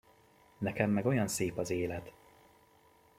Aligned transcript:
Nekem 0.57 0.89
meg 0.91 1.05
olyan 1.05 1.27
szép 1.27 1.57
az 1.57 1.69
élet! 1.69 2.11